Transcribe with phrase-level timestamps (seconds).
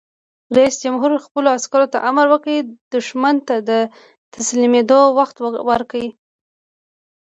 [0.55, 2.55] رئیس جمهور خپلو عسکرو ته امر وکړ؛
[2.93, 3.71] دښمن ته د
[4.33, 5.35] تسلیمېدو وخت
[5.69, 6.07] ورکړئ!